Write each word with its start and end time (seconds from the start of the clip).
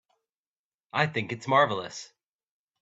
I 0.93 1.05
think 1.05 1.31
it's 1.31 1.47
marvelous. 1.47 2.11